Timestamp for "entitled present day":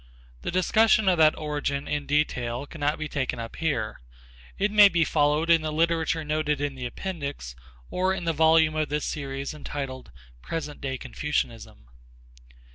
9.53-10.97